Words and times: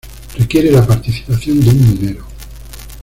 Requiere 0.35 0.71
la 0.71 0.83
participación 0.87 1.59
de 1.59 1.69
un 1.69 1.79
minero. 1.79 2.25